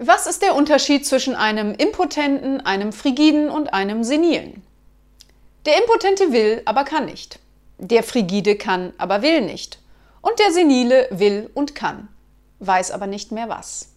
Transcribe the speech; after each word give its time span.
Was 0.00 0.28
ist 0.28 0.42
der 0.42 0.54
Unterschied 0.54 1.04
zwischen 1.04 1.34
einem 1.34 1.74
Impotenten, 1.74 2.60
einem 2.60 2.92
Frigiden 2.92 3.50
und 3.50 3.74
einem 3.74 4.04
Senilen? 4.04 4.62
Der 5.66 5.76
Impotente 5.76 6.30
will, 6.30 6.62
aber 6.66 6.84
kann 6.84 7.06
nicht. 7.06 7.40
Der 7.78 8.04
Frigide 8.04 8.54
kann, 8.54 8.92
aber 8.96 9.22
will 9.22 9.40
nicht. 9.40 9.80
Und 10.20 10.38
der 10.38 10.52
Senile 10.52 11.08
will 11.10 11.50
und 11.52 11.74
kann, 11.74 12.06
weiß 12.60 12.92
aber 12.92 13.08
nicht 13.08 13.32
mehr 13.32 13.48
was. 13.48 13.88